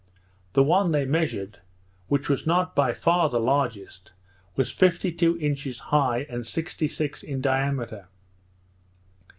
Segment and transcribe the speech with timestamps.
[0.53, 1.59] The one they measured,
[2.07, 4.13] which was not by far the largest,
[4.55, 8.07] was fifty two inches high, and sixty six in diameter.